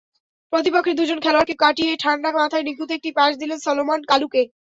প্রতিপক্ষের 0.53 0.97
দুজন 0.99 1.19
খেলোয়াড়কে 1.21 1.55
কাটিয়ে 1.63 1.93
ঠান্ডা 2.03 2.29
মাথায় 2.37 2.65
নিখুঁত 2.67 2.89
একটি 2.93 3.09
পাস 3.17 3.31
দিলেন 3.41 3.59
সলোমন 3.65 3.99
কালুকে। 4.11 4.41